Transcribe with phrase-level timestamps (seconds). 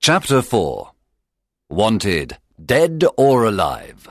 [0.00, 0.92] Chapter 4
[1.68, 4.08] Wanted, Dead or Alive.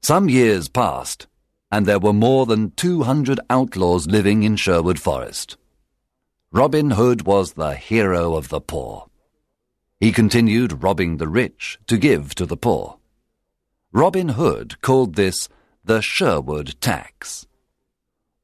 [0.00, 1.26] Some years passed,
[1.70, 5.58] and there were more than 200 outlaws living in Sherwood Forest.
[6.50, 9.08] Robin Hood was the hero of the poor.
[10.00, 12.96] He continued robbing the rich to give to the poor.
[13.92, 15.48] Robin Hood called this
[15.84, 17.46] the Sherwood tax.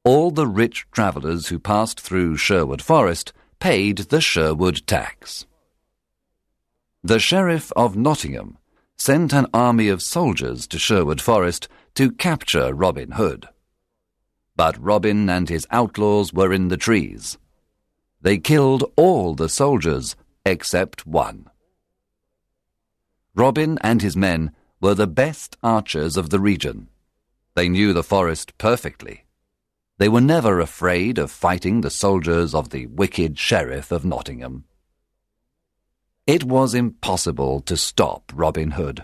[0.05, 5.45] All the rich travellers who passed through Sherwood Forest paid the Sherwood tax.
[7.03, 8.57] The Sheriff of Nottingham
[8.97, 13.47] sent an army of soldiers to Sherwood Forest to capture Robin Hood.
[14.55, 17.37] But Robin and his outlaws were in the trees.
[18.21, 21.49] They killed all the soldiers except one.
[23.35, 26.89] Robin and his men were the best archers of the region.
[27.55, 29.23] They knew the forest perfectly.
[29.99, 34.63] They were never afraid of fighting the soldiers of the wicked Sheriff of Nottingham.
[36.25, 39.03] It was impossible to stop Robin Hood.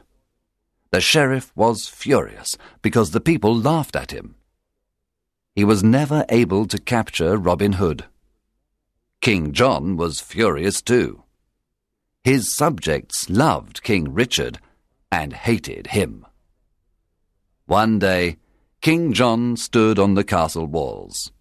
[0.92, 4.36] The sheriff was furious because the people laughed at him.
[5.54, 8.06] He was never able to capture Robin Hood.
[9.20, 11.24] King John was furious too.
[12.24, 14.60] His subjects loved King Richard
[15.12, 16.26] and hated him.
[17.66, 18.38] One day,
[18.86, 21.32] King John stood on the castle walls.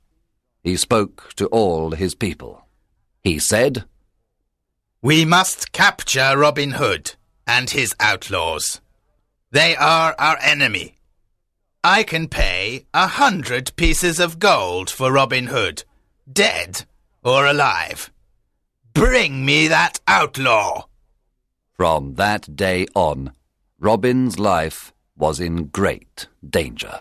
[0.62, 2.66] He spoke to all his people.
[3.22, 3.84] He said,
[5.02, 8.80] We must capture Robin Hood and his outlaws.
[9.50, 10.96] They are our enemy.
[11.84, 15.84] I can pay a hundred pieces of gold for Robin Hood,
[16.32, 16.86] dead
[17.22, 18.10] or alive.
[18.94, 20.86] Bring me that outlaw.
[21.74, 23.32] From that day on,
[23.78, 27.00] Robin's life was in great danger.